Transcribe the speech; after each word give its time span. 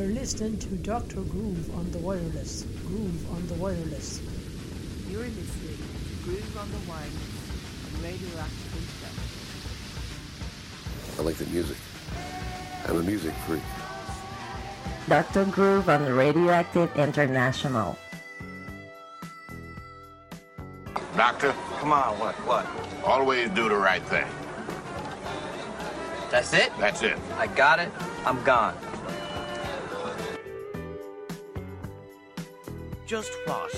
You're 0.00 0.08
listening 0.08 0.58
to 0.60 0.68
Dr. 0.76 1.20
Groove 1.20 1.76
on 1.76 1.90
the 1.90 1.98
wireless. 1.98 2.64
Groove 2.86 3.30
on 3.32 3.46
the 3.48 3.54
wireless. 3.60 4.22
You're 5.10 5.24
listening 5.24 5.76
to 5.76 6.24
Groove 6.24 6.56
on 6.56 6.70
the 6.72 6.78
Wireless 6.88 7.12
Radioactive 8.00 8.72
Internet. 8.80 9.12
I 11.18 11.22
like 11.22 11.36
the 11.36 11.44
music. 11.52 11.76
I'm 12.88 12.96
a 12.96 13.02
music 13.02 13.34
freak. 13.46 13.60
Dr. 15.06 15.44
Groove 15.44 15.90
on 15.90 16.06
the 16.06 16.14
Radioactive 16.14 16.90
International. 16.96 17.98
Doctor, 21.14 21.54
Come 21.78 21.92
on, 21.92 22.18
what, 22.18 22.34
what? 22.46 22.66
always 23.04 23.50
do 23.50 23.68
the 23.68 23.76
right 23.76 24.02
thing. 24.04 24.24
That's 26.30 26.54
it? 26.54 26.72
That's 26.78 27.02
it. 27.02 27.18
I 27.36 27.48
got 27.48 27.80
it. 27.80 27.90
I'm 28.24 28.42
gone. 28.44 28.74
Just 33.10 33.34
what 33.44 33.74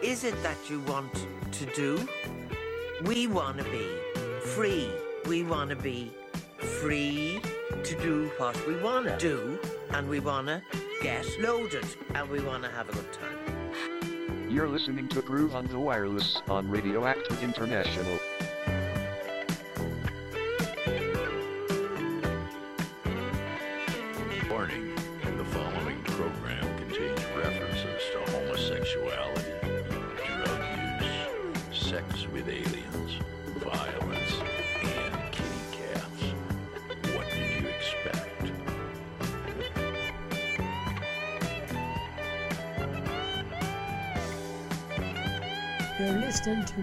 is 0.00 0.22
it 0.22 0.40
that 0.44 0.70
you 0.70 0.78
want 0.82 1.26
to 1.50 1.66
do? 1.74 2.08
We 3.02 3.26
want 3.26 3.58
to 3.58 3.64
be 3.64 3.88
free. 4.54 4.88
We 5.26 5.42
want 5.42 5.70
to 5.70 5.74
be 5.74 6.12
free 6.80 7.40
to 7.82 7.94
do 7.96 8.30
what 8.36 8.56
we 8.68 8.76
want 8.76 9.06
to 9.06 9.16
do, 9.16 9.58
and 9.90 10.08
we 10.08 10.20
want 10.20 10.46
to 10.46 10.62
get 11.02 11.26
loaded, 11.40 11.84
and 12.14 12.30
we 12.30 12.38
want 12.38 12.62
to 12.62 12.70
have 12.70 12.88
a 12.88 12.92
good 12.92 13.12
time. 13.12 14.48
You're 14.48 14.68
listening 14.68 15.08
to 15.08 15.22
Groove 15.22 15.56
on 15.56 15.66
the 15.66 15.80
Wireless 15.80 16.40
on 16.48 16.70
Radioactive 16.70 17.42
International. 17.42 18.16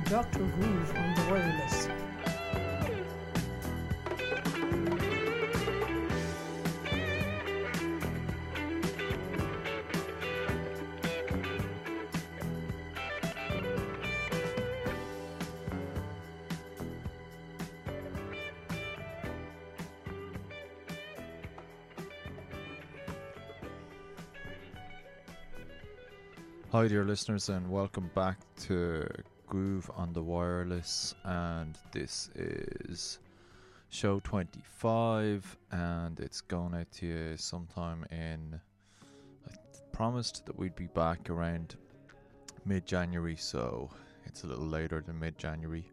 To 0.03 0.09
Dr. 0.09 0.40
Groove 0.40 0.95
on 0.95 1.16
the 1.16 1.22
wireless. 1.31 1.88
Hi, 26.72 26.88
dear 26.88 27.03
listeners, 27.06 27.50
and 27.50 27.72
welcome 27.72 28.12
back 28.14 28.38
to 28.68 29.08
Groove 29.48 29.90
on 29.95 30.14
the 30.14 30.22
Wireless. 30.22 31.16
And 31.23 31.78
this 31.91 32.30
is 32.35 33.19
show 33.90 34.19
25, 34.19 35.58
and 35.72 36.19
it's 36.19 36.41
going 36.41 36.75
out 36.75 36.91
to 36.91 37.06
you 37.06 37.38
sometime 37.38 38.06
in. 38.12 38.59
I 39.50 39.53
promised 39.91 40.46
that 40.46 40.57
we'd 40.57 40.75
be 40.75 40.88
back 40.88 41.30
around 41.30 41.75
mid 42.66 42.86
January, 42.86 43.38
so 43.38 43.90
it's 44.25 44.44
a 44.44 44.47
little 44.47 44.68
later 44.68 45.02
than 45.02 45.18
mid 45.19 45.38
January. 45.38 45.90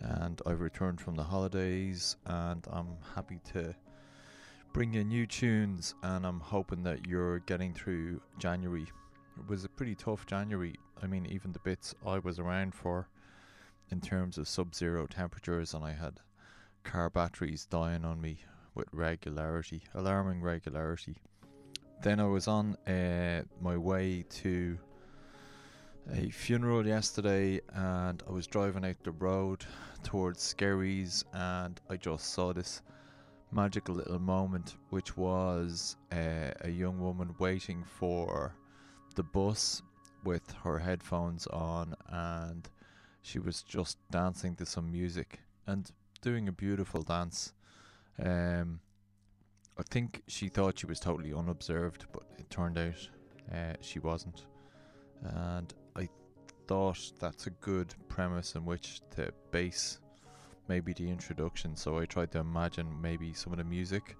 And 0.00 0.40
I've 0.46 0.60
returned 0.60 1.00
from 1.00 1.14
the 1.14 1.24
holidays, 1.24 2.16
and 2.26 2.66
I'm 2.70 2.96
happy 3.14 3.40
to 3.52 3.74
bring 4.72 4.92
you 4.92 5.04
new 5.04 5.26
tunes, 5.26 5.94
and 6.02 6.26
I'm 6.26 6.40
hoping 6.40 6.82
that 6.84 7.06
you're 7.06 7.40
getting 7.40 7.74
through 7.74 8.20
January 8.38 8.86
was 9.46 9.64
a 9.64 9.68
pretty 9.68 9.94
tough 9.94 10.26
January. 10.26 10.74
I 11.02 11.06
mean, 11.06 11.26
even 11.26 11.52
the 11.52 11.58
bits 11.60 11.94
I 12.06 12.18
was 12.18 12.38
around 12.38 12.74
for 12.74 13.08
in 13.90 14.00
terms 14.00 14.38
of 14.38 14.48
sub 14.48 14.74
zero 14.74 15.06
temperatures, 15.06 15.74
and 15.74 15.84
I 15.84 15.92
had 15.92 16.20
car 16.84 17.10
batteries 17.10 17.66
dying 17.66 18.04
on 18.04 18.20
me 18.20 18.38
with 18.74 18.88
regularity, 18.92 19.82
alarming 19.94 20.40
regularity. 20.40 21.16
Then 22.02 22.20
I 22.20 22.26
was 22.26 22.48
on 22.48 22.76
uh, 22.86 23.42
my 23.60 23.76
way 23.76 24.24
to 24.42 24.78
a 26.12 26.30
funeral 26.30 26.86
yesterday, 26.86 27.60
and 27.74 28.22
I 28.26 28.32
was 28.32 28.46
driving 28.46 28.84
out 28.84 29.02
the 29.02 29.10
road 29.12 29.64
towards 30.02 30.42
Skerries, 30.42 31.24
and 31.32 31.80
I 31.90 31.96
just 31.96 32.32
saw 32.32 32.52
this 32.52 32.82
magical 33.50 33.96
little 33.96 34.18
moment, 34.18 34.76
which 34.90 35.16
was 35.16 35.96
uh, 36.12 36.52
a 36.60 36.70
young 36.70 37.00
woman 37.00 37.34
waiting 37.38 37.84
for 37.84 38.54
the 39.14 39.22
bus 39.22 39.82
with 40.24 40.50
her 40.64 40.78
headphones 40.78 41.46
on 41.48 41.94
and 42.08 42.68
she 43.22 43.38
was 43.38 43.62
just 43.62 43.98
dancing 44.10 44.54
to 44.56 44.66
some 44.66 44.90
music 44.90 45.40
and 45.66 45.90
doing 46.22 46.48
a 46.48 46.52
beautiful 46.52 47.02
dance. 47.02 47.52
Um, 48.22 48.80
I 49.78 49.82
think 49.90 50.22
she 50.26 50.48
thought 50.48 50.78
she 50.78 50.86
was 50.86 50.98
totally 50.98 51.32
unobserved, 51.32 52.06
but 52.12 52.24
it 52.38 52.50
turned 52.50 52.78
out 52.78 53.08
uh, 53.52 53.74
she 53.80 53.98
wasn't. 53.98 54.46
And 55.22 55.72
I 55.94 56.08
thought 56.66 57.12
that's 57.20 57.46
a 57.46 57.50
good 57.50 57.94
premise 58.08 58.54
in 58.54 58.64
which 58.64 59.00
to 59.16 59.32
base 59.50 59.98
maybe 60.68 60.92
the 60.92 61.08
introduction. 61.08 61.76
So 61.76 61.98
I 61.98 62.06
tried 62.06 62.32
to 62.32 62.38
imagine 62.38 62.88
maybe 63.00 63.32
some 63.32 63.52
of 63.52 63.58
the 63.58 63.64
music 63.64 64.16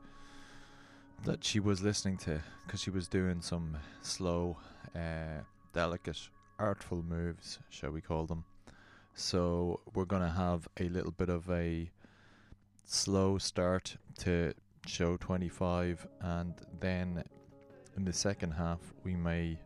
that 1.24 1.44
she 1.44 1.60
was 1.60 1.82
listening 1.82 2.16
to 2.18 2.40
because 2.64 2.80
she 2.80 2.90
was 2.90 3.08
doing 3.08 3.40
some 3.40 3.76
slow, 4.02 4.56
uh, 4.94 5.42
delicate, 5.72 6.28
artful 6.58 7.02
moves, 7.02 7.58
shall 7.70 7.90
we 7.90 8.00
call 8.00 8.26
them. 8.26 8.44
So 9.14 9.80
we're 9.94 10.04
going 10.04 10.22
to 10.22 10.28
have 10.28 10.68
a 10.78 10.88
little 10.88 11.10
bit 11.12 11.28
of 11.28 11.48
a 11.50 11.90
slow 12.84 13.38
start 13.38 13.96
to 14.20 14.52
show 14.86 15.16
25, 15.16 16.06
and 16.20 16.54
then 16.80 17.24
in 17.96 18.04
the 18.04 18.12
second 18.12 18.52
half, 18.52 18.78
we 19.04 19.16
may 19.16 19.58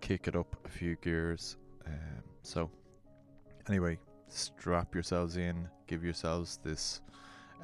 kick 0.00 0.26
it 0.26 0.36
up 0.36 0.56
a 0.64 0.68
few 0.68 0.96
gears. 0.96 1.56
Um, 1.86 2.22
so, 2.42 2.70
anyway, 3.68 3.98
strap 4.28 4.94
yourselves 4.94 5.36
in, 5.36 5.68
give 5.86 6.02
yourselves 6.04 6.58
this 6.62 7.00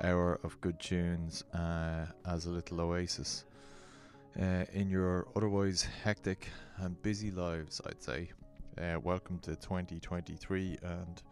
hour 0.02 0.38
of 0.44 0.60
good 0.60 0.78
tunes 0.78 1.42
uh, 1.52 2.06
as 2.26 2.46
a 2.46 2.50
little 2.50 2.80
oasis 2.80 3.44
uh, 4.40 4.64
in 4.72 4.88
your 4.88 5.26
otherwise 5.36 5.86
hectic 6.04 6.48
and 6.78 7.00
busy 7.02 7.30
lives, 7.30 7.80
I'd 7.86 8.02
say. 8.02 8.30
Uh, 8.78 8.98
welcome 9.00 9.38
to 9.40 9.56
2023 9.56 10.78
and 10.82 11.22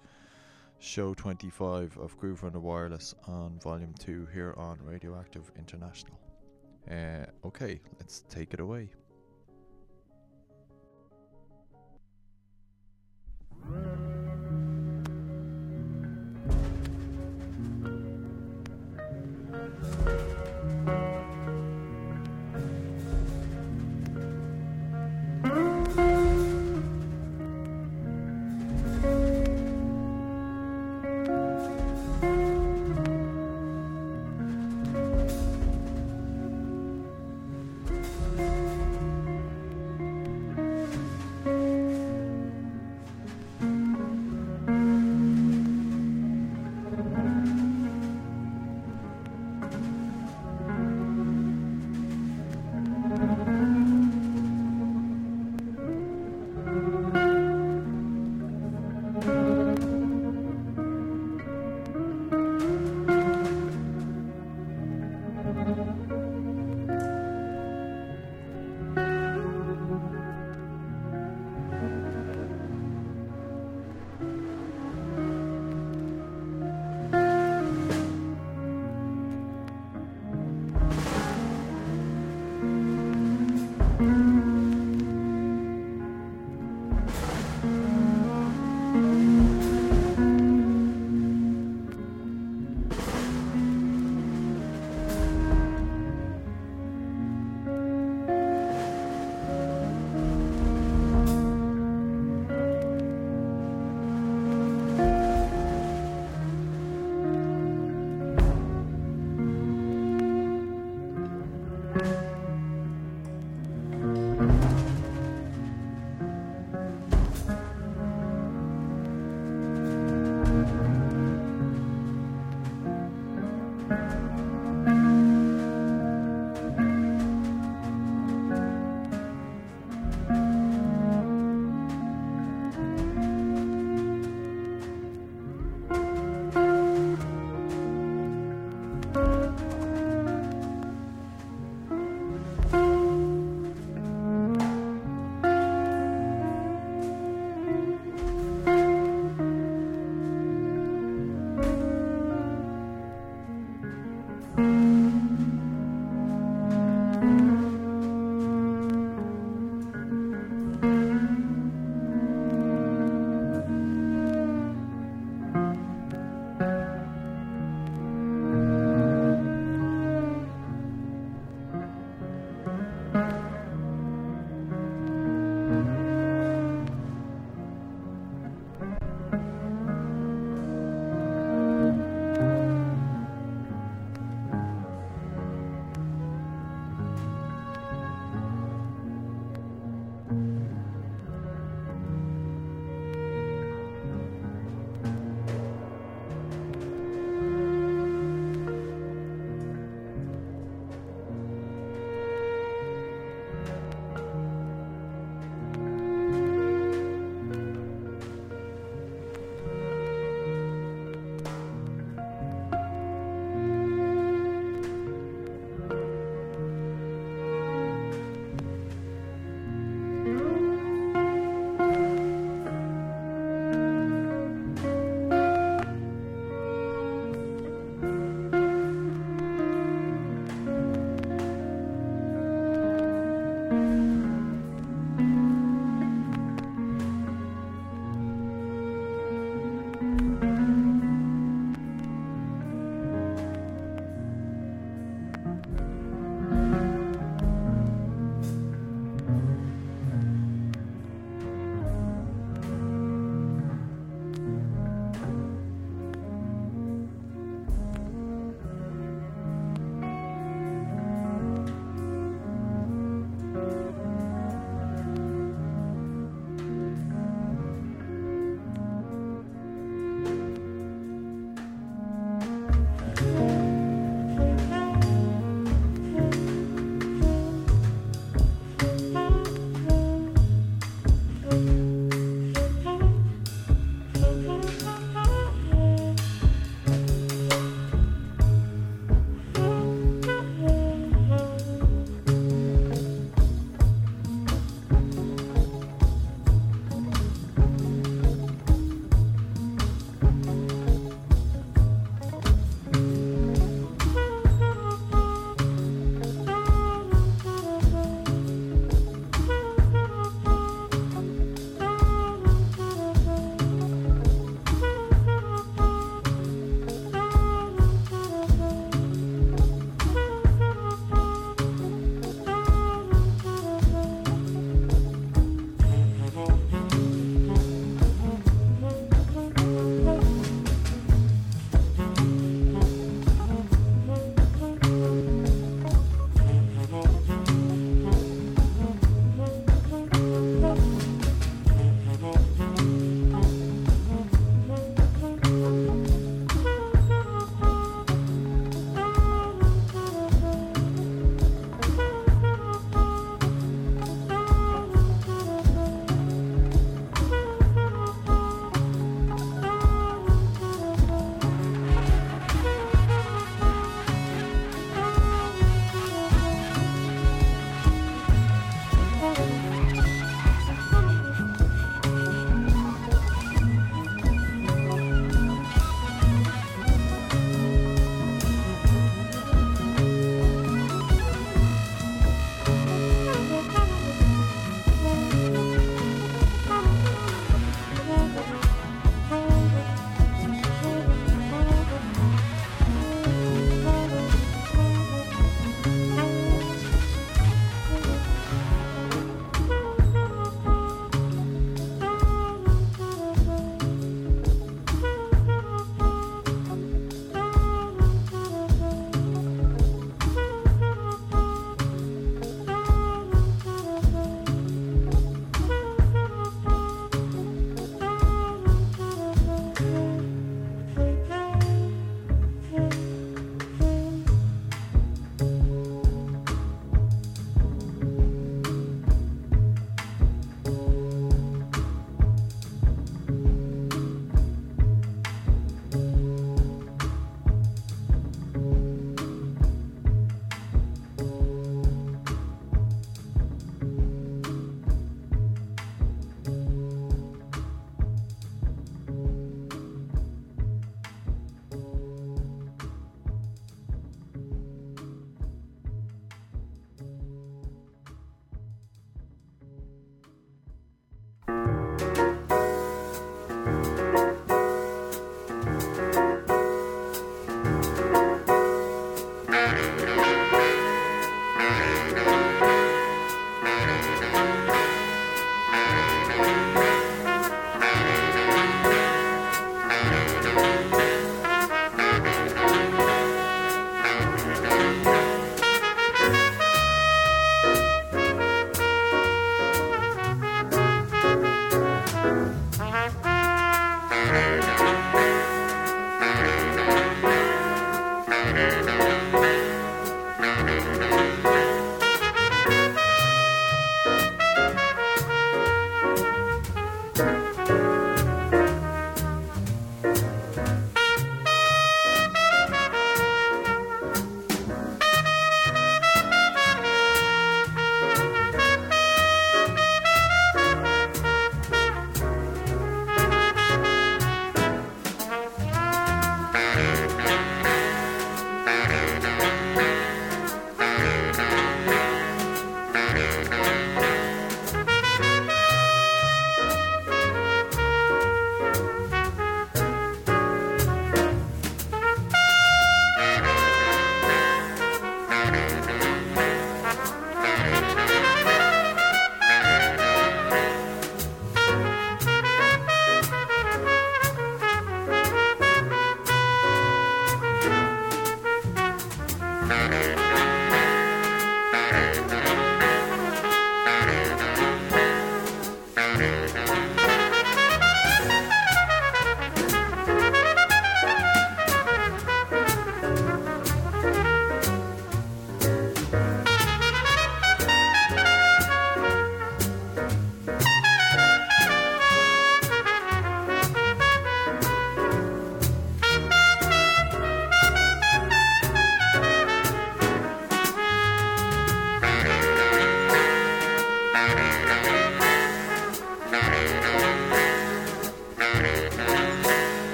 show 0.79 1.15
25 1.15 1.97
of 1.99 2.17
Groove 2.19 2.45
the 2.53 2.59
Wireless 2.59 3.15
on 3.29 3.59
volume 3.61 3.95
2 3.99 4.29
here 4.33 4.55
on 4.57 4.79
Radioactive 4.83 5.51
International. 5.57 6.19
Uh, 6.91 7.27
okay, 7.45 7.81
let's 7.99 8.21
take 8.29 8.53
it 8.53 8.61
away. 8.61 8.89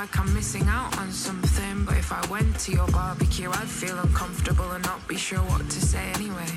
Like 0.00 0.18
I'm 0.18 0.32
missing 0.32 0.66
out 0.66 0.96
on 0.98 1.12
something, 1.12 1.84
but 1.84 1.94
if 1.98 2.10
I 2.10 2.26
went 2.30 2.58
to 2.60 2.72
your 2.72 2.86
barbecue, 2.88 3.50
I'd 3.50 3.68
feel 3.68 3.98
uncomfortable 3.98 4.70
and 4.70 4.82
not 4.82 5.06
be 5.06 5.18
sure 5.18 5.40
what 5.40 5.68
to 5.68 5.78
say 5.78 6.02
anyway. 6.14 6.48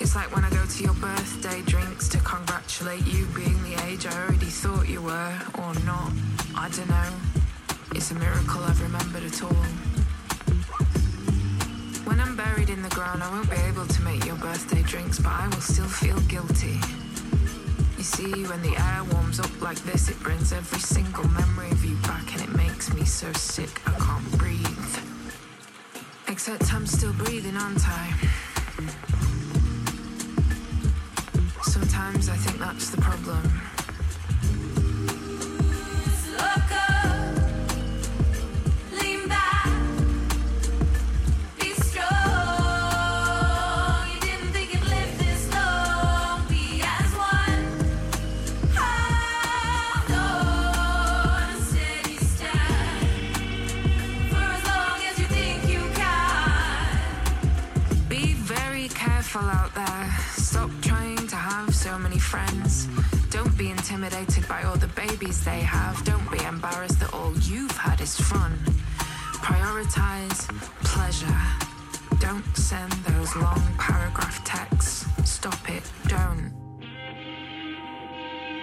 It's 0.00 0.16
like 0.16 0.34
when 0.34 0.44
I 0.44 0.50
go 0.50 0.64
to 0.66 0.82
your 0.82 0.94
birthday 0.94 1.62
drinks 1.62 2.08
to 2.08 2.18
congratulate 2.18 3.06
you 3.06 3.26
being 3.26 3.62
the 3.62 3.80
age 3.86 4.06
I 4.06 4.24
already 4.24 4.50
thought 4.60 4.88
you 4.88 5.02
were, 5.02 5.34
or 5.62 5.72
not. 5.86 6.10
I 6.56 6.68
don't 6.74 6.90
know. 6.90 7.10
It's 7.94 8.10
a 8.10 8.16
miracle 8.16 8.60
I've 8.64 8.82
remembered 8.82 9.22
at 9.22 9.40
all. 9.44 9.64
When 12.08 12.18
I'm 12.18 12.34
buried 12.34 12.70
in 12.70 12.82
the 12.82 12.90
ground, 12.90 13.22
I 13.22 13.30
won't 13.30 13.50
be 13.50 13.60
able 13.70 13.86
to 13.86 14.02
make 14.02 14.26
your 14.26 14.36
birthday 14.36 14.82
drinks, 14.82 15.20
but 15.20 15.30
I 15.30 15.46
will 15.46 15.66
still 15.72 15.86
feel 15.86 16.18
guilty. 16.22 16.80
You 17.96 18.02
see, 18.02 18.32
when 18.50 18.62
the 18.62 18.74
air 18.74 19.04
warms 19.12 19.38
up 19.38 19.62
like 19.62 19.78
this, 19.84 20.08
it 20.08 20.18
brings 20.24 20.52
every 20.52 20.80
single 20.80 21.28
memory 21.28 21.51
me 23.02 23.06
so 23.06 23.32
sick 23.32 23.82
I 23.84 23.90
can't 23.98 24.38
breathe. 24.38 24.96
Except 26.28 26.72
I'm 26.72 26.86
still 26.86 27.12
breathing, 27.14 27.56
aren't 27.56 27.88
I 27.88 28.31
careful 59.02 59.48
out 59.50 59.74
there. 59.74 60.06
Stop 60.36 60.70
trying 60.80 61.26
to 61.26 61.34
have 61.34 61.74
so 61.74 61.98
many 61.98 62.18
friends. 62.18 62.86
Don't 63.30 63.56
be 63.58 63.68
intimidated 63.70 64.46
by 64.46 64.62
all 64.62 64.76
the 64.76 64.92
babies 65.04 65.44
they 65.44 65.60
have. 65.60 66.04
Don't 66.04 66.28
be 66.30 66.40
embarrassed 66.44 67.00
that 67.00 67.12
all 67.12 67.32
you've 67.50 67.76
had 67.76 68.00
is 68.00 68.14
fun. 68.16 68.52
Prioritize 69.48 70.40
pleasure. 70.84 71.40
Don't 72.20 72.46
send 72.56 72.92
those 73.08 73.34
long 73.34 73.62
paragraph 73.76 74.44
texts. 74.44 75.04
Stop 75.24 75.62
it. 75.68 75.82
Don't. 76.06 76.52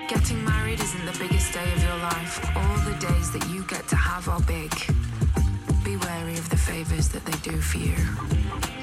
Getting 0.08 0.42
married 0.46 0.80
isn't 0.80 1.06
the 1.06 1.18
biggest 1.20 1.52
day 1.52 1.70
of 1.76 1.84
your 1.84 1.98
life. 1.98 2.34
All 2.56 2.78
the 2.90 2.98
days 3.08 3.28
that 3.34 3.46
you 3.50 3.64
get 3.64 3.86
to 3.90 3.98
have 3.98 4.30
are 4.30 4.42
big. 4.42 4.72
Be 5.84 5.98
wary 5.98 6.38
of 6.38 6.50
the 6.50 6.58
favors 6.70 7.10
that 7.10 7.26
they 7.26 7.38
do 7.52 7.58
for 7.60 7.80
you. 7.80 8.79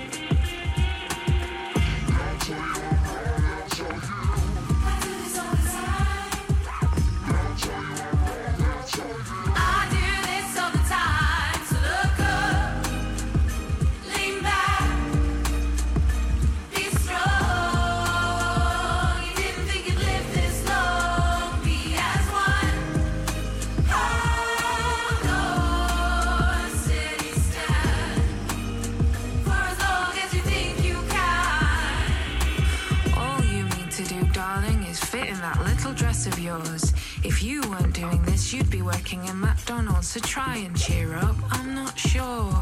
Of 36.27 36.39
yours. 36.39 36.93
If 37.25 37.43
you 37.43 37.63
weren't 37.71 37.95
doing 37.95 38.23
this, 38.23 38.53
you'd 38.53 38.71
be 38.71 38.83
working 38.83 39.25
in 39.27 39.41
McDonald's. 39.41 40.09
So 40.09 40.21
try 40.21 40.57
and 40.57 40.77
cheer 40.77 41.15
up. 41.15 41.37
I'm 41.51 41.75
not 41.75 41.99
sure. 41.99 42.53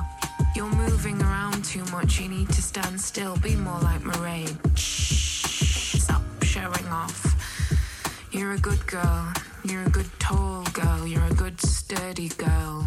You're 0.55 0.75
moving 0.75 1.21
around 1.23 1.65
too 1.65 1.85
much. 1.87 2.21
You 2.21 2.29
need 2.29 2.49
to 2.51 2.63
stand 2.63 3.01
still. 3.01 3.37
Be 3.39 3.57
more 3.57 3.81
like 3.81 4.01
Mairead. 4.03 4.57
Shh. 4.77 6.01
Stop 6.01 6.23
showing 6.43 6.87
off. 6.89 7.21
You're 8.33 8.53
a 8.53 8.59
good 8.59 8.87
girl. 8.87 9.33
You're 9.65 9.85
a 9.85 9.91
good 9.91 10.11
tall 10.19 10.65
girl. 10.73 11.07
You're 11.07 11.27
a 11.27 11.35
good 11.35 11.61
sturdy 11.61 12.29
girl. 12.29 12.87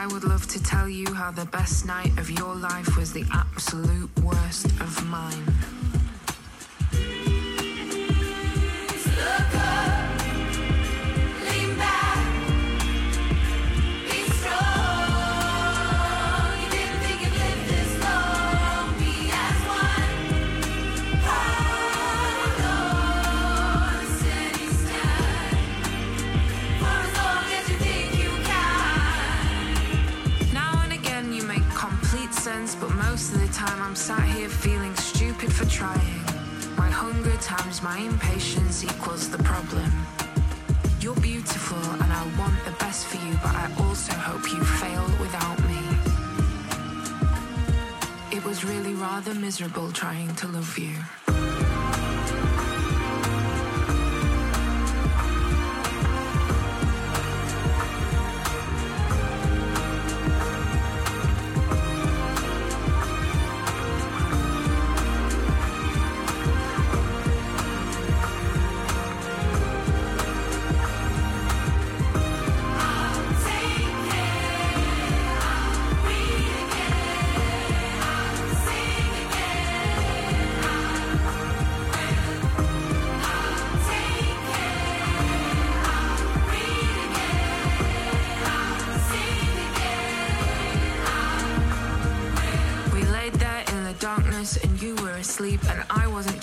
I 0.00 0.06
would 0.06 0.24
love 0.24 0.46
to 0.46 0.62
tell 0.62 0.88
you 0.88 1.12
how 1.12 1.30
the 1.30 1.44
best 1.44 1.84
night 1.84 2.16
of 2.18 2.30
your 2.30 2.54
life 2.54 2.96
was 2.96 3.12
the 3.12 3.26
absolute 3.34 4.08
worst 4.22 4.64
of 4.80 5.06
mine. 5.10 5.44
My 37.90 37.98
impatience 37.98 38.84
equals 38.84 39.28
the 39.30 39.42
problem. 39.42 39.90
You're 41.00 41.20
beautiful, 41.30 41.82
and 42.02 42.12
I 42.20 42.22
want 42.38 42.56
the 42.64 42.70
best 42.78 43.06
for 43.08 43.16
you, 43.26 43.34
but 43.42 43.52
I 43.64 43.66
also 43.84 44.12
hope 44.12 44.44
you 44.54 44.62
fail 44.82 45.06
without 45.24 45.58
me. 45.70 45.82
It 48.36 48.44
was 48.44 48.64
really 48.64 48.94
rather 48.94 49.34
miserable 49.34 49.90
trying 49.90 50.32
to 50.36 50.46
love 50.46 50.78
you. 50.78 51.19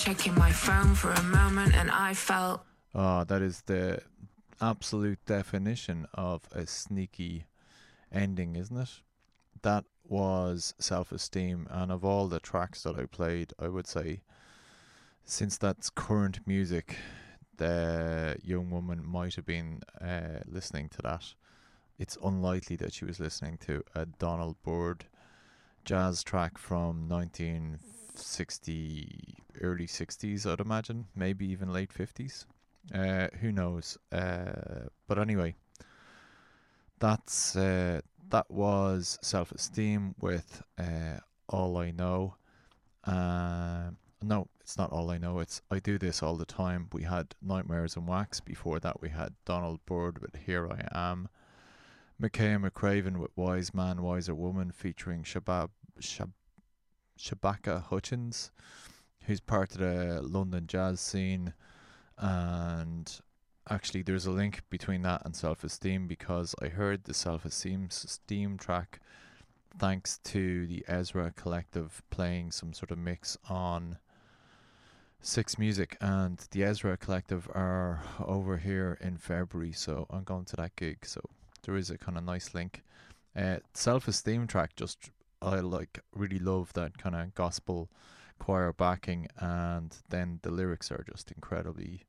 Checking 0.08 0.34
my 0.36 0.50
phone 0.50 0.94
for 0.94 1.10
a 1.10 1.22
moment, 1.22 1.76
and 1.76 1.90
I 1.90 2.14
felt. 2.14 2.62
Oh, 2.94 3.24
that 3.24 3.42
is 3.42 3.60
the 3.66 4.00
absolute 4.58 5.18
definition 5.26 6.06
of 6.14 6.48
a 6.50 6.66
sneaky 6.66 7.44
ending, 8.10 8.56
isn't 8.56 8.78
it? 8.78 9.02
That 9.60 9.84
was 10.08 10.72
self 10.78 11.12
esteem, 11.12 11.66
and 11.70 11.92
of 11.92 12.06
all 12.06 12.26
the 12.26 12.40
tracks 12.40 12.84
that 12.84 12.98
I 12.98 13.04
played, 13.04 13.52
I 13.58 13.68
would 13.68 13.86
say, 13.86 14.22
since 15.26 15.58
that's 15.58 15.90
current 15.90 16.40
music, 16.46 16.96
the 17.58 18.38
young 18.42 18.70
woman 18.70 19.06
might 19.06 19.34
have 19.34 19.44
been 19.44 19.82
uh, 20.00 20.40
listening 20.46 20.88
to 20.88 21.02
that. 21.02 21.34
It's 21.98 22.16
unlikely 22.24 22.76
that 22.76 22.94
she 22.94 23.04
was 23.04 23.20
listening 23.20 23.58
to 23.66 23.84
a 23.94 24.06
Donald 24.06 24.56
Byrd 24.62 25.04
jazz 25.84 26.22
track 26.22 26.56
from 26.56 27.10
1960, 27.10 29.42
early 29.62 29.86
60s, 29.86 30.50
I'd 30.50 30.60
imagine, 30.60 31.06
maybe 31.14 31.46
even 31.46 31.72
late 31.72 31.92
50s. 31.92 32.44
Uh, 32.94 33.28
who 33.40 33.52
knows? 33.52 33.98
Uh, 34.10 34.88
but 35.06 35.18
anyway, 35.18 35.54
that's 36.98 37.56
uh, 37.56 38.00
that 38.30 38.50
was 38.50 39.18
self 39.22 39.52
esteem 39.52 40.14
with 40.20 40.62
uh, 40.78 41.18
all 41.48 41.76
I 41.76 41.90
know. 41.90 42.34
Um, 43.04 43.96
no, 44.22 44.48
it's 44.60 44.76
not 44.76 44.90
all 44.90 45.10
I 45.10 45.18
know. 45.18 45.38
It's 45.38 45.62
I 45.70 45.78
do 45.78 45.98
this 45.98 46.22
all 46.22 46.36
the 46.36 46.44
time. 46.44 46.88
We 46.92 47.02
had 47.02 47.34
Nightmares 47.42 47.96
on 47.96 48.06
Wax. 48.06 48.40
Before 48.40 48.80
that, 48.80 49.00
we 49.00 49.10
had 49.10 49.34
Donald 49.44 49.80
Byrd 49.86 50.20
with 50.20 50.34
Here 50.46 50.68
I 50.68 50.88
Am. 50.92 51.28
Makaya 52.20 52.58
McCraven 52.58 53.18
with 53.18 53.30
Wise 53.36 53.72
Man, 53.72 54.02
Wiser 54.02 54.34
Woman, 54.34 54.72
featuring 54.72 55.22
Shabab 55.22 55.70
Shab, 56.00 56.32
Shabaka 57.18 57.84
Hutchings, 57.84 58.50
who's 59.28 59.40
part 59.40 59.72
of 59.72 59.78
the 59.78 60.22
London 60.22 60.66
jazz 60.66 61.00
scene. 61.00 61.52
And 62.16 63.20
actually, 63.68 64.02
there's 64.02 64.24
a 64.24 64.30
link 64.30 64.62
between 64.70 65.02
that 65.02 65.22
and 65.24 65.36
Self 65.36 65.62
Esteem 65.62 66.08
because 66.08 66.54
I 66.60 66.68
heard 66.68 67.04
the 67.04 67.14
Self 67.14 67.44
Esteem 67.44 68.56
track 68.56 69.00
thanks 69.78 70.18
to 70.24 70.66
the 70.66 70.82
Ezra 70.88 71.32
Collective 71.36 72.02
playing 72.10 72.50
some 72.50 72.72
sort 72.72 72.90
of 72.90 72.98
mix 72.98 73.36
on 73.48 73.98
Six 75.20 75.58
Music, 75.58 75.98
and 76.00 76.38
the 76.52 76.64
Ezra 76.64 76.96
Collective 76.96 77.48
are 77.54 78.02
over 78.24 78.56
here 78.56 78.96
in 79.02 79.18
February, 79.18 79.72
so 79.72 80.06
I'm 80.08 80.24
going 80.24 80.46
to 80.46 80.56
that 80.56 80.74
gig. 80.74 81.04
So 81.04 81.20
there 81.64 81.76
is 81.76 81.90
a 81.90 81.98
kind 81.98 82.16
of 82.16 82.24
nice 82.24 82.54
link. 82.54 82.82
Uh, 83.36 83.58
Self 83.74 84.08
Esteem 84.08 84.46
track, 84.46 84.74
just 84.74 85.10
I 85.42 85.56
like 85.60 86.00
really 86.14 86.38
love 86.38 86.72
that 86.72 86.96
kind 86.96 87.14
of 87.14 87.34
gospel 87.34 87.90
choir 88.38 88.72
backing, 88.72 89.28
and 89.38 89.96
then 90.08 90.40
the 90.42 90.50
lyrics 90.50 90.90
are 90.90 91.04
just 91.08 91.30
incredibly 91.32 92.04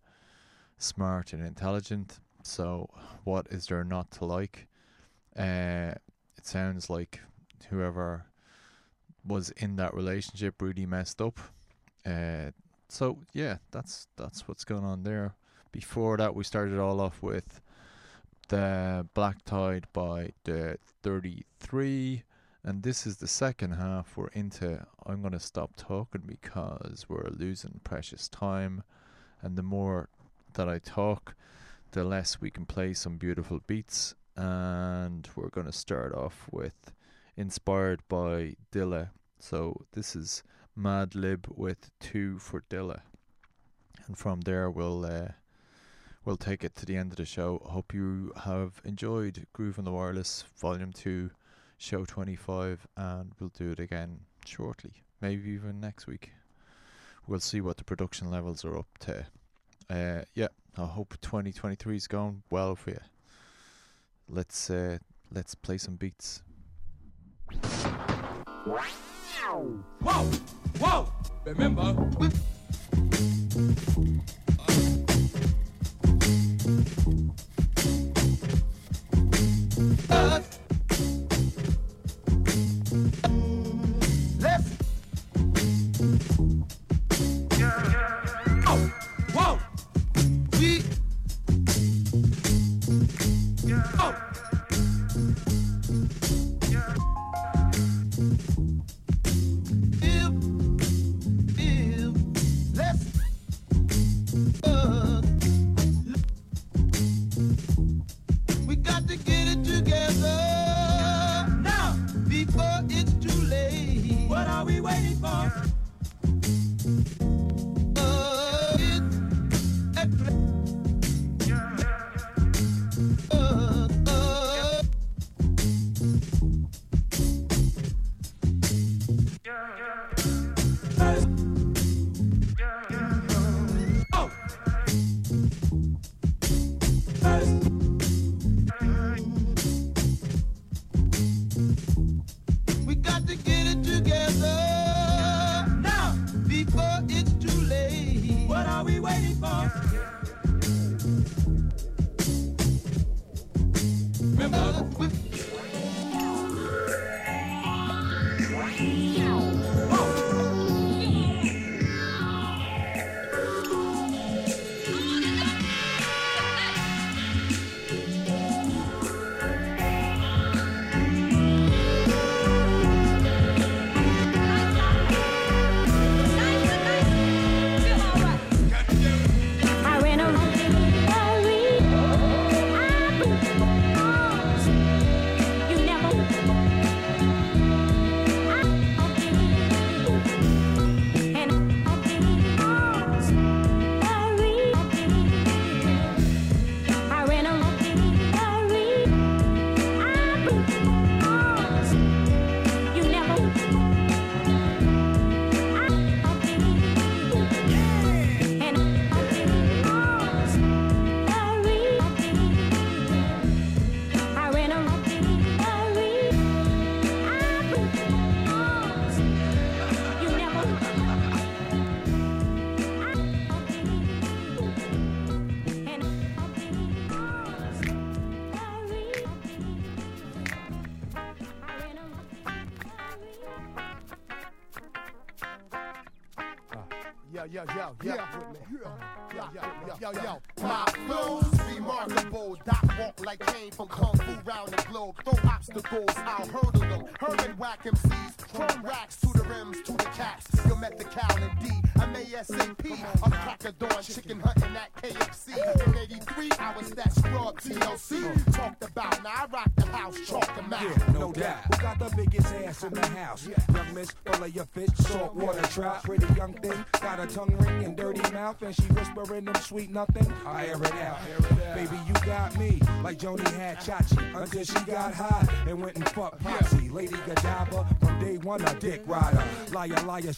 smart 0.78 1.34
and 1.34 1.46
intelligent. 1.46 2.20
So 2.44 2.90
what 3.24 3.48
is 3.52 3.68
there 3.68 3.84
not 3.84 4.12
to 4.12 4.26
like? 4.26 4.68
Uh, 5.38 5.94
it 6.38 6.46
sounds 6.46 6.90
like 6.90 7.20
whoever 7.70 8.26
was 9.26 9.52
in 9.52 9.76
that 9.76 9.94
relationship 9.94 10.62
really 10.62 10.86
messed 10.86 11.22
up. 11.22 11.40
Uh, 12.06 12.52
so 12.88 13.20
yeah, 13.34 13.58
that's 13.72 14.08
that's 14.16 14.48
what's 14.48 14.64
going 14.64 14.86
on 14.86 15.04
there. 15.04 15.36
Before 15.72 16.18
that, 16.18 16.34
we 16.34 16.44
started 16.44 16.80
all 16.80 17.00
off 17.00 17.22
with 17.22 17.62
the 18.48 19.08
Black 19.14 19.44
Tide 19.46 19.86
by 19.94 20.32
the 20.44 20.78
33, 21.04 22.24
and 22.64 22.84
this 22.84 23.08
is 23.08 23.18
the 23.18 23.28
second 23.28 23.72
half. 23.72 24.18
We're 24.18 24.28
into. 24.28 24.86
I'm 25.06 25.22
gonna 25.22 25.40
stop 25.40 25.72
talking 25.76 26.24
because 26.26 27.06
we're 27.08 27.30
losing 27.30 27.80
precious 27.84 28.28
time, 28.28 28.84
and 29.42 29.58
the 29.58 29.64
more 29.64 30.10
that 30.54 30.68
I 30.68 30.80
talk, 30.80 31.36
the 31.92 32.04
less 32.04 32.42
we 32.42 32.52
can 32.52 32.66
play 32.66 32.94
some 32.94 33.18
beautiful 33.18 33.62
beats. 33.66 34.16
And 34.36 35.28
we're 35.36 35.50
gonna 35.50 35.72
start 35.72 36.14
off 36.14 36.48
with 36.52 36.94
inspired 37.36 38.02
by 38.08 38.56
Dilla. 38.72 39.10
So 39.40 39.86
this 39.94 40.16
is 40.16 40.44
Madlib 40.78 41.46
with 41.58 41.90
two 42.00 42.40
for 42.40 42.64
Dilla, 42.70 43.02
and 44.06 44.18
from 44.18 44.42
there 44.42 44.70
we'll 44.70 45.06
uh, 45.06 45.30
we'll 46.26 46.38
take 46.38 46.64
it 46.64 46.76
to 46.76 46.86
the 46.86 46.96
end 46.98 47.12
of 47.12 47.18
the 47.18 47.26
show. 47.26 47.62
Hope 47.66 47.94
you 47.94 48.32
have 48.44 48.82
enjoyed 48.84 49.46
Groove 49.54 49.80
on 49.80 49.86
the 49.86 49.92
Wireless 49.92 50.44
Volume 50.58 50.94
Two, 50.94 51.32
Show 51.80 52.04
Twenty 52.04 52.36
Five, 52.36 52.86
and 52.98 53.32
we'll 53.40 53.54
do 53.58 53.72
it 53.72 53.80
again 53.80 54.20
shortly, 54.46 54.92
maybe 55.22 55.50
even 55.52 55.80
next 55.80 56.08
week. 56.08 56.34
We'll 57.26 57.40
see 57.40 57.62
what 57.62 57.78
the 57.78 57.86
production 57.86 58.30
levels 58.30 58.66
are 58.66 58.78
up 58.78 58.98
to. 59.00 59.26
Uh, 59.90 60.24
yeah, 60.36 60.50
I 60.78 60.86
hope 60.86 61.16
2023 61.22 61.96
is 61.96 62.08
going 62.08 62.44
well 62.52 62.76
for 62.76 62.90
you. 62.92 63.00
Let's 64.28 64.70
uh, 64.70 64.98
let's 65.34 65.56
play 65.56 65.78
some 65.78 65.96
beats. 65.96 66.42
Whoa, 70.02 70.32
whoa, 70.80 71.12
remember. 71.46 71.96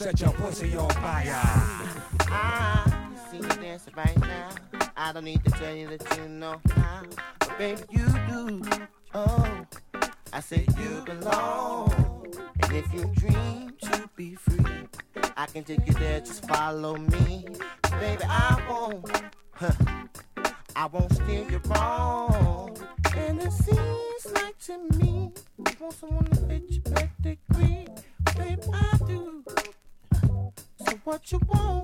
set 0.01 0.19
your 0.19 0.31
pussy 0.31 0.75
on 0.75 0.89
fire. 0.89 1.39
I 2.21 2.91
see 3.29 3.37
this 3.37 3.85
right 3.95 4.19
now. 4.21 4.49
I 4.97 5.13
don't 5.13 5.25
need 5.25 5.43
to 5.43 5.51
tell 5.51 5.75
you 5.75 5.95
that 5.95 6.17
you 6.17 6.27
know 6.27 6.59
how, 6.71 7.03
but 7.39 7.57
baby 7.59 7.81
you 7.91 8.07
do. 8.27 8.63
Oh, 9.13 9.65
I 10.33 10.39
say 10.39 10.65
you 10.79 11.03
belong, 11.05 12.25
and 12.63 12.73
if 12.73 12.91
you 12.91 13.11
dream 13.15 13.73
to 13.83 14.09
be 14.15 14.33
free, 14.33 14.87
I 15.37 15.45
can 15.45 15.63
take 15.63 15.85
you 15.85 15.93
there. 15.93 16.21
Just 16.21 16.47
follow 16.47 16.97
me, 16.97 17.45
baby. 17.99 18.23
I 18.23 18.59
won't, 18.67 19.11
huh, 19.51 19.71
I 20.75 20.87
won't 20.87 21.13
steer 21.13 21.47
you 21.47 21.61
wrong. 21.65 22.75
And 23.15 23.39
it 23.39 23.51
seems 23.51 24.33
like 24.33 24.57
to 24.61 24.79
me, 24.97 25.31
you 25.59 25.75
want 25.79 25.93
someone 25.93 26.25
to 26.25 26.35
fit 26.47 26.63
you 26.69 26.81
back. 26.81 27.10
what 31.11 31.29
you 31.29 31.39
want. 31.49 31.80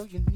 million 0.00 0.29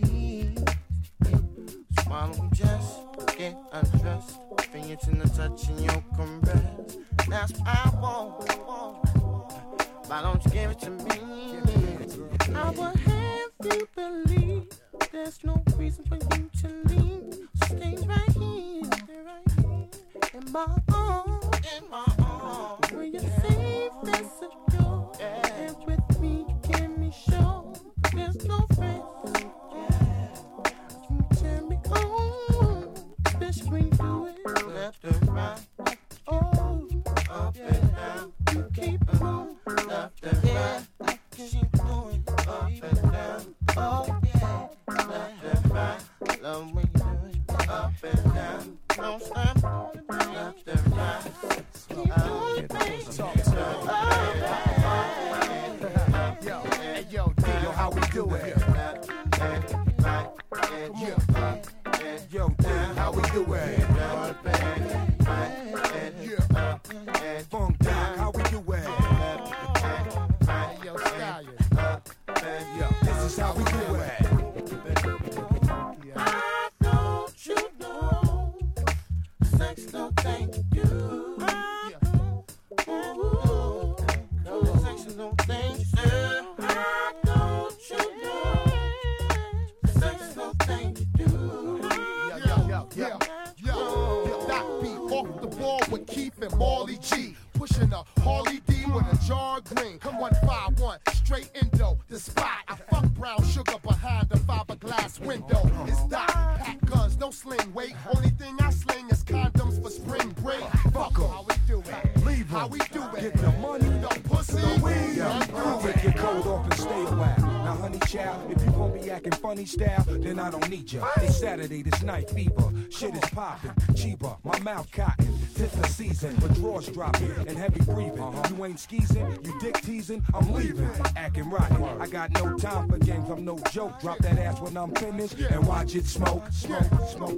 this 121.84 122.02
night 122.02 122.30
fever. 122.30 122.72
Shit 122.90 123.14
is 123.14 123.30
popping, 123.30 123.72
cheaper. 123.94 124.36
My 124.42 124.58
mouth 124.60 124.90
cotton. 124.90 125.28
This 125.54 125.70
the 125.72 125.86
season, 125.86 126.34
withdrawals 126.40 126.88
dropping 126.88 127.30
and 127.46 127.56
heavy 127.56 127.80
breathing. 127.84 128.18
Uh-huh. 128.18 128.54
You 128.54 128.64
ain't 128.64 128.80
skeezing, 128.80 129.38
you 129.44 129.54
dick 129.60 129.80
teasing. 129.82 130.24
I'm 130.34 130.52
leaving, 130.52 130.90
acting 131.16 131.48
rotten. 131.50 131.82
I 132.00 132.06
got 132.08 132.32
no 132.32 132.56
time 132.56 132.88
for 132.88 132.98
games. 132.98 133.28
I'm 133.30 133.44
no 133.44 133.58
joke. 133.70 134.00
Drop 134.00 134.18
that 134.18 134.38
ass 134.38 134.60
when 134.60 134.76
I'm 134.76 134.92
finished 134.96 135.38
and 135.38 135.66
watch 135.66 135.94
it 135.94 136.06
smoke, 136.06 136.42
smoke, 136.50 137.08
smoke. 137.08 137.33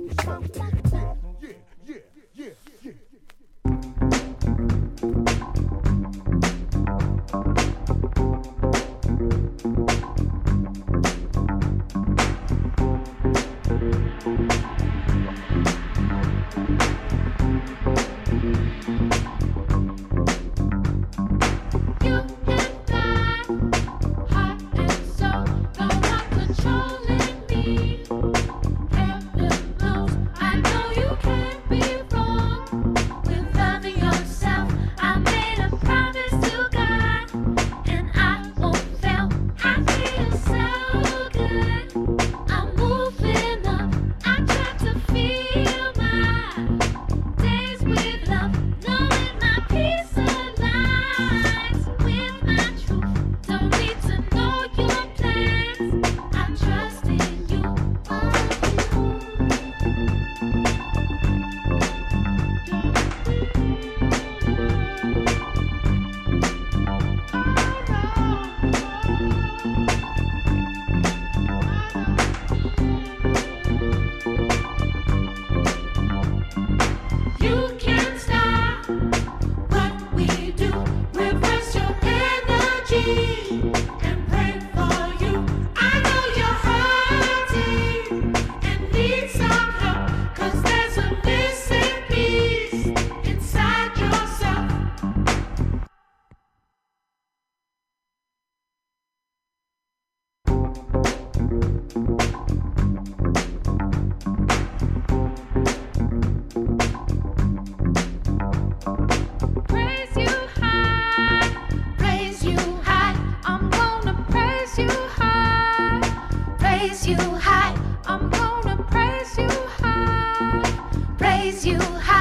you 121.67 121.77
high. 121.99 122.16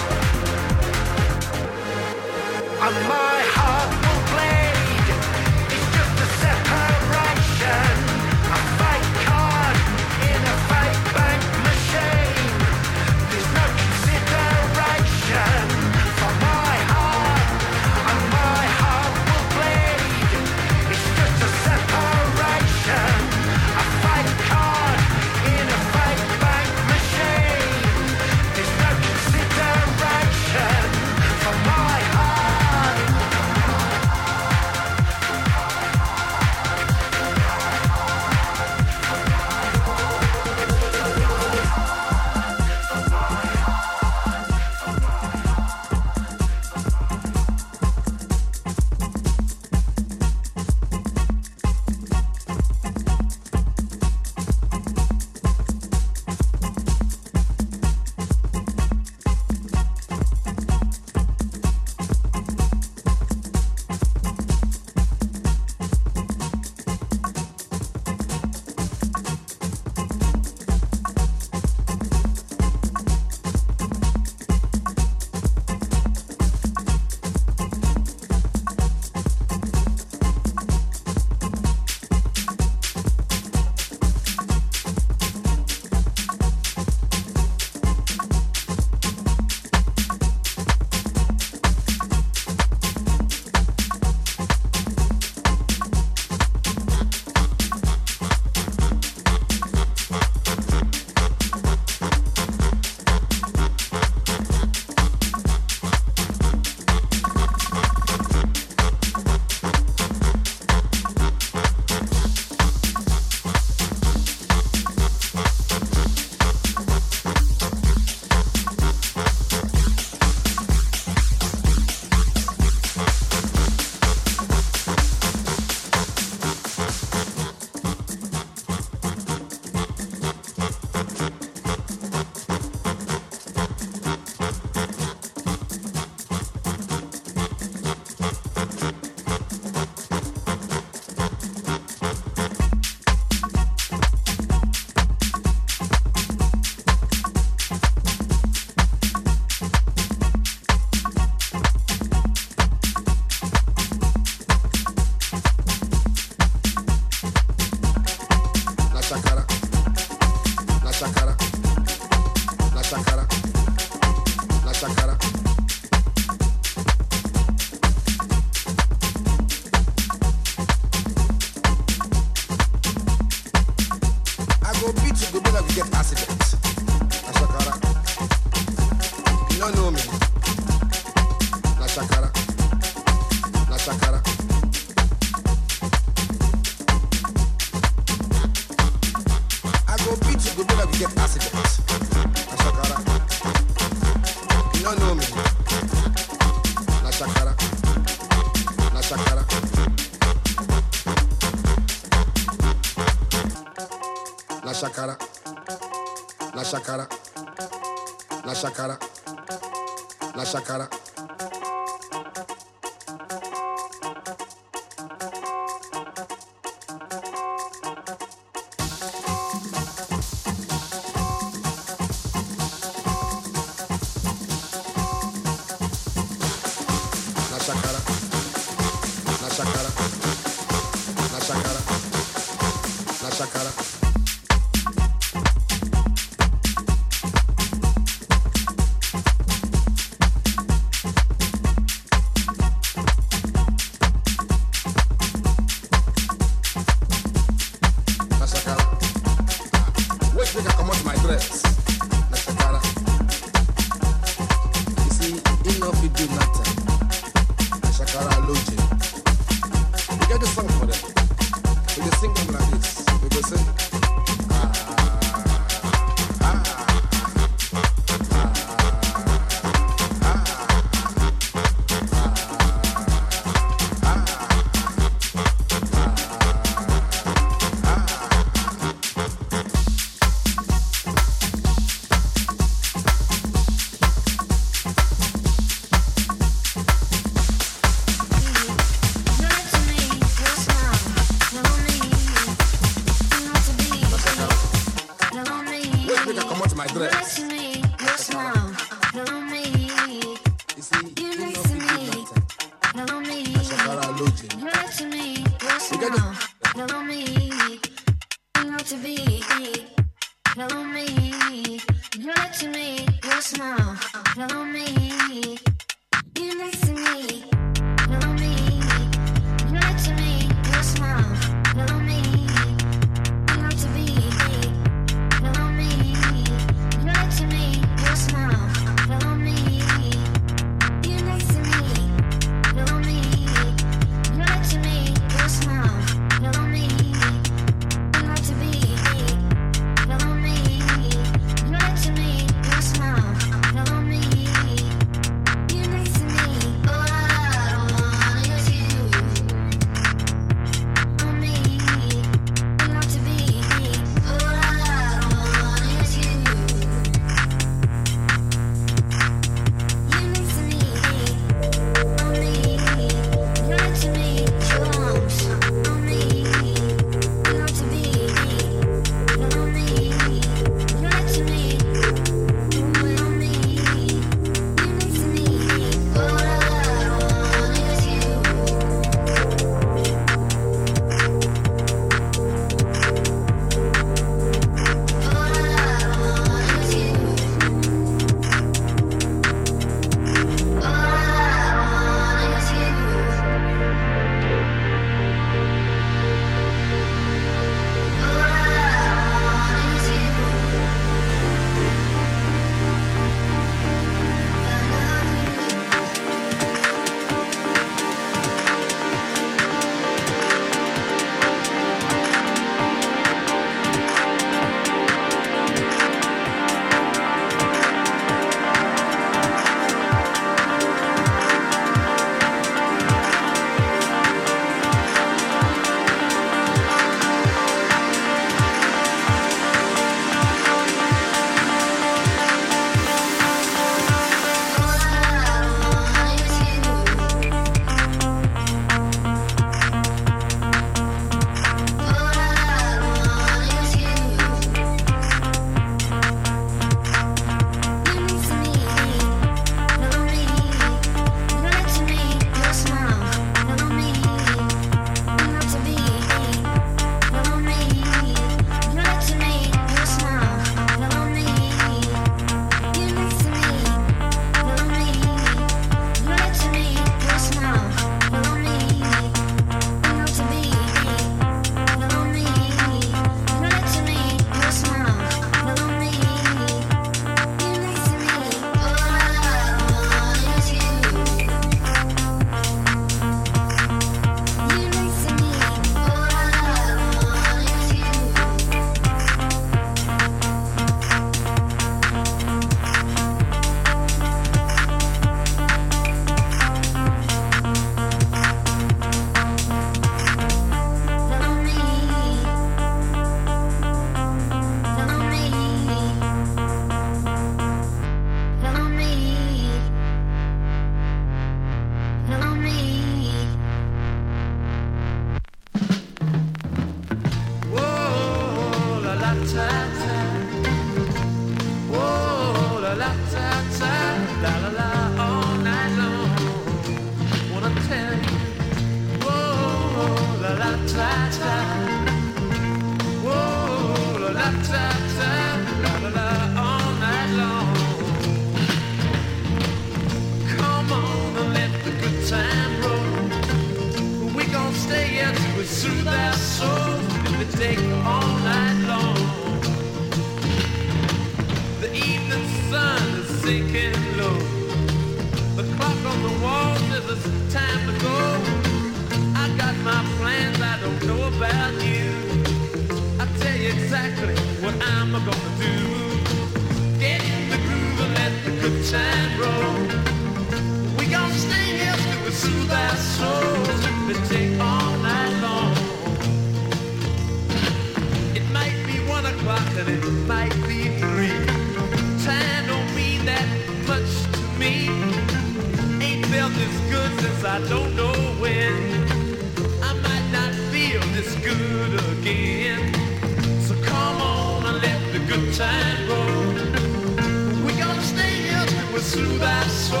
into 599.14 599.38
my 599.38 599.66
soul. 599.68 600.00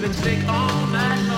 Let's 0.00 0.20
take 0.22 0.48
all 0.48 0.86
night 0.86 1.28
long. 1.28 1.33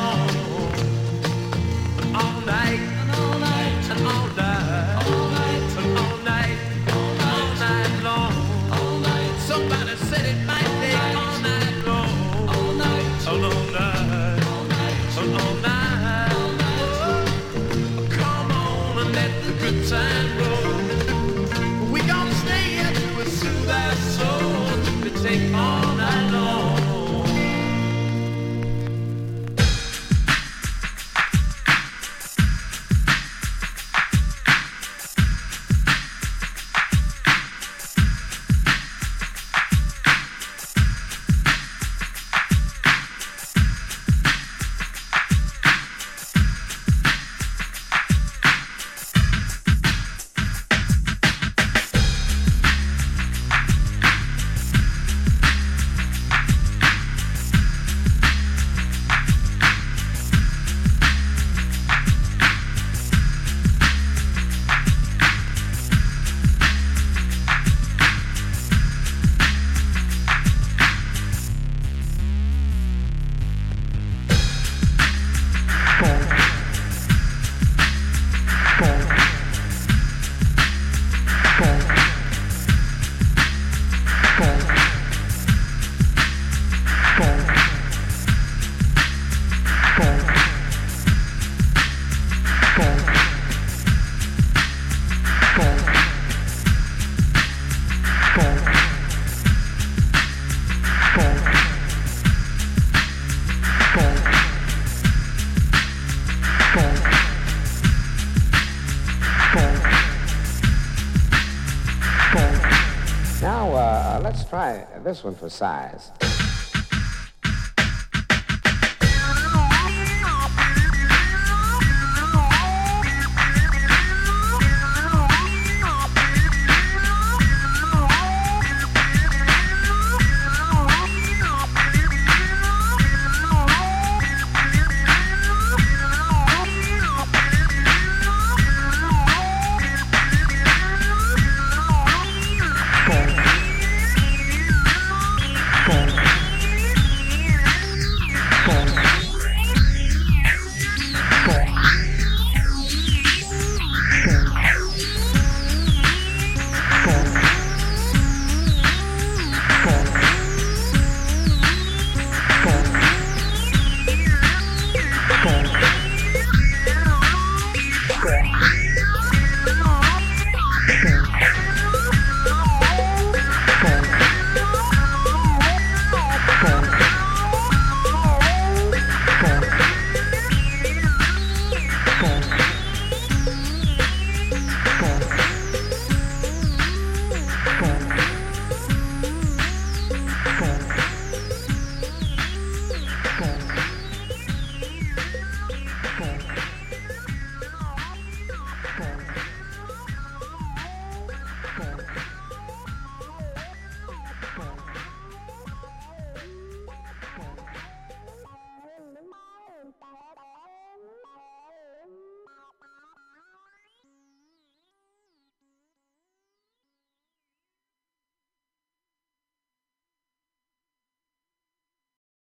Now, 113.42 113.70
uh, 113.72 114.20
let's 114.24 114.44
try 114.44 114.84
this 115.04 115.22
one 115.22 115.34
for 115.34 115.48
size. 115.48 116.10